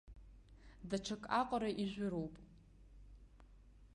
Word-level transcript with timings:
Даҽак 0.89 1.23
аҟара 1.39 1.69
ижәыроуп! 1.83 2.33